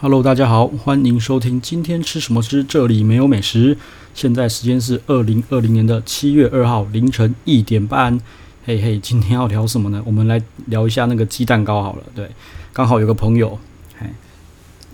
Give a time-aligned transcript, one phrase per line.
[0.00, 3.76] Hello，大家好，欢迎收听今天吃什么吃，这里没有美食。
[4.14, 8.16] 现在时间是二零二零年的七月二号凌晨一点半。
[8.64, 10.00] 嘿嘿，今天要聊什么呢？
[10.06, 12.04] 我们来聊一下那个鸡蛋糕好了。
[12.14, 12.30] 对，
[12.72, 13.58] 刚好有个朋友，
[13.98, 14.06] 嘿，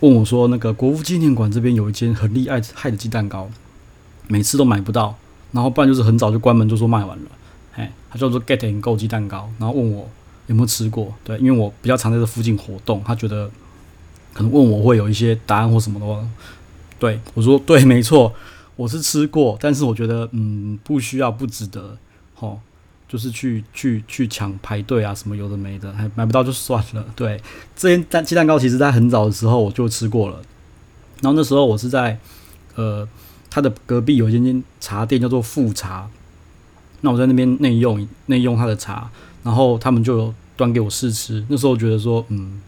[0.00, 3.48] 问我说，那个国父纪念馆这边有一间很厉害害的鸡蛋糕，
[4.28, 5.16] 每次都买不到，
[5.52, 7.24] 然后不然就是很早就关门，就说卖完了。
[7.72, 10.10] 嘿，他叫做 Get and Go 鸡蛋糕，然后问我
[10.48, 11.14] 有没有吃过。
[11.24, 13.50] 对，因为我比较常在这附近活动，他觉得。
[14.32, 16.24] 可能问我会有一些答案或什么的话，
[16.98, 18.32] 对我说对，没错，
[18.76, 21.96] 我是吃过，但是我觉得嗯，不需要，不值得，
[22.34, 22.60] 吼，
[23.08, 27.04] 就是去去去抢排队啊，什么有的没的，还买不到就算了。
[27.16, 27.40] 对，
[27.74, 30.40] 这间蛋鸡蛋糕其实在很早的时候我就吃过了，
[31.20, 32.18] 然后那时候我是在
[32.76, 33.06] 呃
[33.50, 36.08] 他的隔壁有一间茶店叫做富茶，
[37.00, 39.10] 那我在那边内用内用他的茶，
[39.42, 42.60] 然后他们就端给我试吃，那时候觉得说嗯。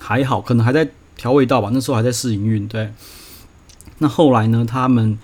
[0.00, 1.68] 还好，可能还在调味道吧。
[1.74, 2.90] 那时候还在试营运，对。
[3.98, 5.18] 那后来呢，他们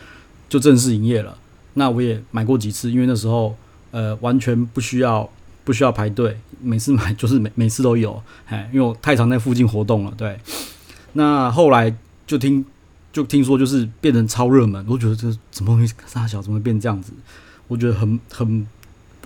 [0.50, 1.38] 就正式营业了。
[1.74, 3.56] 那我也买过几次，因为那时候
[3.92, 5.30] 呃完全不需要
[5.64, 8.22] 不需要排队，每次买就是每每次都有。
[8.46, 10.38] 哎，因为我太常在附近活动了，对。
[11.14, 11.94] 那后来
[12.26, 12.64] 就听
[13.12, 17.12] 就听说就是变成超热门，我觉得这怎么会大小怎么会变这样子？
[17.69, 18.66] 我觉得很很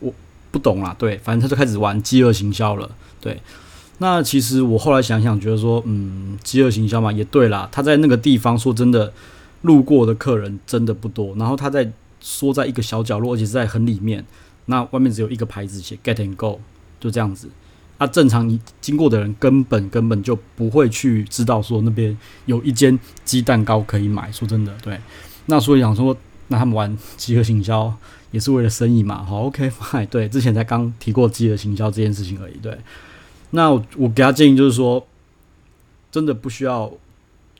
[0.00, 0.12] 我
[0.50, 1.19] 不懂啦，对。
[1.19, 2.91] 反正他就开始玩饥饿行销了，
[3.21, 3.41] 对。
[3.99, 7.69] 那其实我后来想想，觉得说，嗯，饥饿行销嘛，也对啦。
[7.73, 9.13] 他在那个地方，说真的，
[9.63, 11.35] 路过的客人真的不多。
[11.35, 11.91] 然后他在
[12.21, 14.25] 缩，在一个小角落，而且是在很里面，
[14.67, 16.61] 那外面只有一个牌子写 “Get and Go”，
[17.01, 17.49] 就这样子。
[17.97, 24.31] 啊，正常你经过的人根本根本就不会去知道说那边有一间鸡蛋糕可以买。
[24.31, 24.97] 说真的，对。
[25.47, 27.93] 那所以想说，那他们玩饥饿行销
[28.31, 29.25] 也是为了生意嘛？
[29.25, 30.07] 好，OK，fine。
[30.07, 32.55] 对，之前才刚提过饥饿行销这件事情而已。
[32.62, 32.79] 对。
[33.51, 35.07] 那我，我给他建议就是说，
[36.13, 36.93] 真的不需要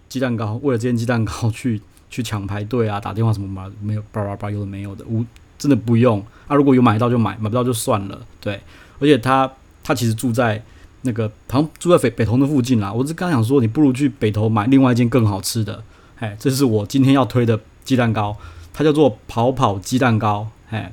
[0.08, 1.80] 鸡蛋糕，为了这件鸡蛋糕 去
[2.11, 5.25] 去抢排队啊，打电话什么嘛，没有叭叭叭有的没有的，无
[5.58, 6.55] 真的不用啊。
[6.55, 8.20] 如果有买到就买，买不到就算了。
[8.40, 8.61] 对，
[9.01, 9.51] 而且他
[9.83, 10.62] 他其实住在
[11.02, 12.92] 那个好像住在北北投的附近啦。
[12.92, 15.83] 我是刚想说，你不如去北投买另外一间更好吃的。
[16.18, 18.36] 哎，这是我今天要推的鸡蛋糕，
[18.74, 20.48] 它叫做跑跑鸡蛋糕。
[20.70, 20.92] 哎。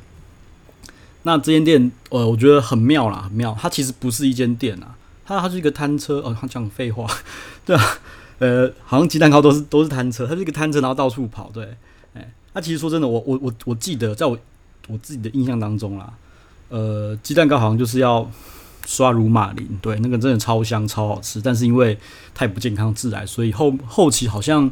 [1.28, 3.58] 那这间店，呃，我觉得很妙啦，很妙。
[3.59, 6.19] 它其实不是一间店啊，它它是一个摊车。
[6.19, 7.08] 哦，他讲废话，
[7.66, 7.84] 对啊，
[8.38, 11.50] 呃，好像鸡蛋糕都是都是摊车，它是一个摊车，然后到处跑。
[11.52, 11.75] 对，
[12.13, 14.38] 哎，那其实说真的，我我我我记得，在我
[14.88, 16.13] 我自己的印象当中啦，
[16.69, 18.30] 呃，鸡蛋糕好像就是要
[18.86, 21.42] 刷乳玛琳，对，那个真的超香超好吃。
[21.42, 21.97] 但是因为
[22.36, 24.72] 太不健康致癌，所以后后期好像。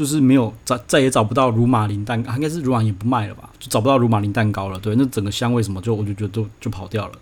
[0.00, 4.78] 就是没有再再也找不到乳玛琳蛋糕，应该是乳玛也不卖了吧，就找不到乳玛琳蛋糕了。
[4.78, 7.12] 对，那整个香味什么就我就觉得就就跑掉了。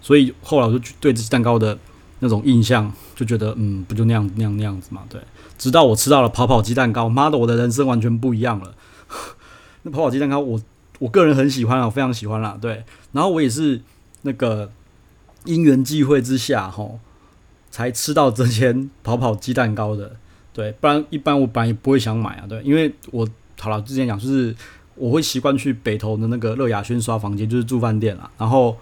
[0.00, 1.76] 所以后来我就对这蛋糕的
[2.20, 5.02] 那种印象就觉得，嗯，不就那样那样那样子嘛。
[5.08, 5.20] 对，
[5.58, 8.76] 直到我吃到了跑跑鸡蛋糕，妈的，我的人生完全不一样了。
[9.82, 10.60] 那跑跑鸡蛋糕我，
[11.00, 12.56] 我个人很喜欢啊，我非常喜欢啦。
[12.60, 13.82] 对，然后我也是
[14.22, 14.70] 那个
[15.46, 16.90] 因缘际会之下，哈，
[17.72, 20.14] 才吃到这间跑跑鸡蛋糕的。
[20.52, 22.44] 对，不然一般我本来也不会想买啊。
[22.48, 23.26] 对，因为我
[23.60, 24.54] 好了之前讲，就是
[24.96, 28.28] 我会习惯去北投的那个乐雅轩刷房间，就是住饭店啦。
[28.36, 28.76] 然后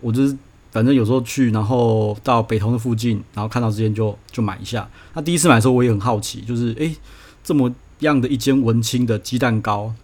[0.00, 0.36] 我就是
[0.70, 4.86] 反正有时候去，然后到北投的附近，然后看到之间就就买一下。
[5.14, 6.94] 那第一次买的时候我也很好奇，就是诶，
[7.42, 9.94] 这么样的一间文青的鸡蛋糕，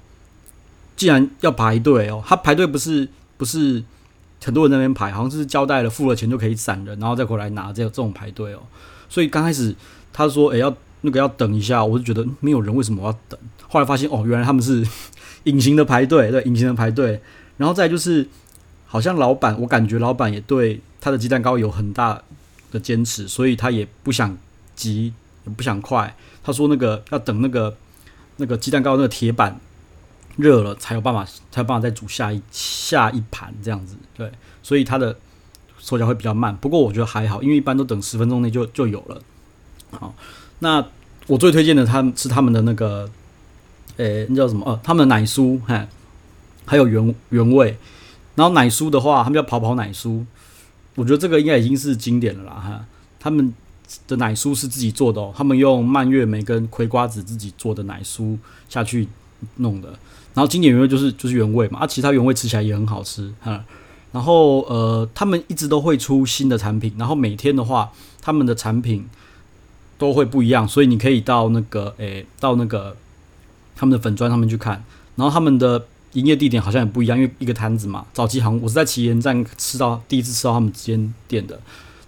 [0.97, 3.07] 既然要排队哦，他排队不是
[3.37, 3.85] 不是
[4.43, 8.61] 很多人那边排，好像是交代了付了钱就可以闪人，然后再回来拿这这种排队哦。
[9.09, 9.77] 所以刚开始
[10.15, 10.75] 他说诶要。
[11.03, 13.39] 那个要等一下，我就觉得没有人，为什么我要等？
[13.69, 14.87] 后来发现哦，原来他们是
[15.45, 17.21] 隐形的排队，对，隐形的排队。
[17.57, 18.29] 然后再就是，
[18.87, 22.23] 好像老板，我感觉老板也对他的鸡蛋糕有很大
[22.71, 24.37] 的坚持，所以他也不想
[24.75, 25.13] 急，
[25.47, 26.15] 也不想快。
[26.43, 27.77] 他说那个要等那个
[28.37, 29.61] 那个鸡蛋糕那个铁板
[30.37, 33.95] 热了，才有办法，才有办法再煮下一下一盘这样子。
[34.17, 34.31] 对，
[34.63, 35.17] 所以他的
[35.79, 36.57] 手脚会比较慢。
[36.57, 39.23] 不过我觉得还好，因为一般都等十分钟内就就有了。
[39.93, 40.15] 好。
[40.61, 40.87] 那
[41.27, 43.09] 我最推荐的，他们是他们的那个，
[43.97, 44.65] 诶、那叫什么？
[44.67, 45.87] 呃、他们的奶酥，哈，
[46.65, 47.77] 还有原原味。
[48.35, 50.25] 然后奶酥的话，他们叫跑跑奶酥，
[50.95, 52.85] 我觉得这个应该已经是经典了啦，哈。
[53.19, 53.53] 他们
[54.07, 58.37] 的奶酥是自己做的哦，他们用蔓越莓跟葵瓜子自己做的奶酥
[58.69, 59.09] 下去
[59.57, 59.89] 弄的。
[60.35, 63.65] 然后经典原味就是就是原味嘛，啊，其他原味吃起来也很好吃，哈。
[64.13, 67.91] 然后呃，他们一直都会出新的产品，然后每天的话，
[68.21, 69.09] 他们的产品。
[70.01, 72.97] 都会不一样，所以你可以到那个，诶、到那个
[73.77, 74.83] 他们的粉专上面去看。
[75.17, 78.07] 然后他们的营业地点好像也不一样，因为一个摊子嘛。
[78.15, 81.61] 早期好像我是在旗岩站吃到第一次吃到他们这间店的，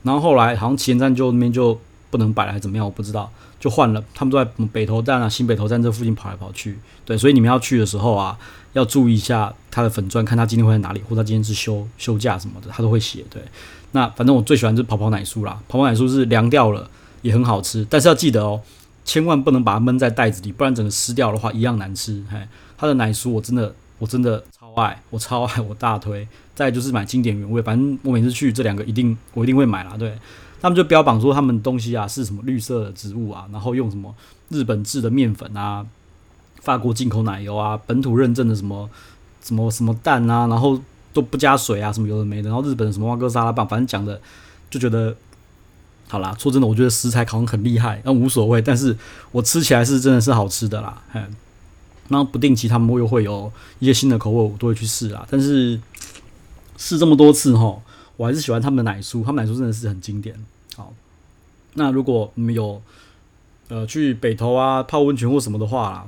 [0.04, 1.78] 然后后来好像旗岩站就那边就
[2.10, 2.86] 不能摆了，还怎么样？
[2.86, 3.30] 我不知道，
[3.60, 4.02] 就换了。
[4.14, 6.78] 他们都在北投站啊、新北投站这附近跑来跑去。
[7.04, 8.38] 对，所以你们要去的时候啊，
[8.72, 13.22] 要注意一下他的粉砖，看他今天会在哪里，或者他今天是休休假什么的，他都会写。
[13.28, 13.42] 对，
[13.90, 16.88] 那反正我最喜欢就是跑跑奶酥啦，跑跑奶酥是凉掉了
[17.22, 18.60] 也很好吃，但是要记得哦，
[19.04, 22.22] 千万不能把它闷在袋子里，不然整个湿掉的话一样难吃。
[22.30, 22.36] 嘿，
[22.76, 26.28] 它的奶酥我真的我真的超爱，我超爱，我大推。
[26.54, 29.96] 再就是买经典原味，反正我每次去这两个一定我一定会买啦。
[29.96, 30.16] 对，
[30.60, 34.14] 他们就标榜说他们东西啊是什么绿色的植物啊，然后用什么
[34.50, 35.84] 日本制的面粉啊，
[36.60, 38.88] 法国进口奶油啊，本土认证的什么
[39.42, 40.78] 什么什么蛋啊，然后
[41.14, 44.20] 都不加水啊，什么有的没的，然后日本什么蛙哥沙拉棒，反正讲的
[44.68, 45.16] 就觉得
[46.12, 46.36] 好啦。
[46.38, 48.60] 说真的，我觉得食材好像很厉害，但无所谓。
[48.60, 48.96] 但是
[49.30, 51.02] 我吃起来是真的是好吃的啦。
[51.10, 51.20] 嘿，
[52.08, 55.26] 然后不定期他们又会有一些新的口味，我都会去试啦。
[55.30, 55.80] 但是。
[56.78, 57.80] 试这么多次哈，
[58.16, 60.34] 我还是喜欢他们的奶酥，他们奶酥真的是很经典。
[60.74, 60.92] 好，
[61.74, 62.82] 那如果你们有
[63.68, 66.06] 呃去北投啊泡温泉或什么的话啦，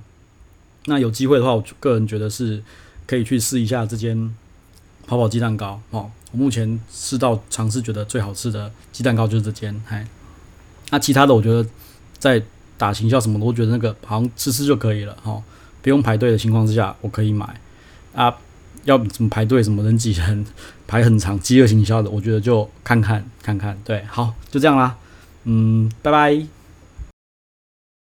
[0.86, 2.60] 那有机会的话，我个人觉得是
[3.06, 4.34] 可以去试一下这间
[5.06, 6.10] 跑跑鸡蛋糕哦。
[6.32, 10.06] 我目前吃到尝试觉得最好吃的鸡蛋糕就是这间，嗨。
[10.90, 11.66] 那其他的我觉得
[12.18, 12.42] 在
[12.76, 15.42] 打行销什么的，我觉得那个好像吃吃就可以了哈，
[15.82, 17.60] 不用排队的情况之下，我可以买
[18.14, 18.34] 啊。
[18.84, 19.62] 要怎么排队？
[19.62, 20.44] 什么人挤人，
[20.86, 23.74] 排很长，饥饿营销的，我觉得就看看看看。
[23.82, 24.94] 对，好，就这样啦。
[25.44, 26.53] 嗯，拜拜。